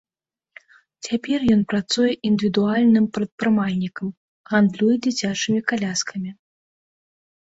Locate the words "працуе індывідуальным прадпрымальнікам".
1.73-4.07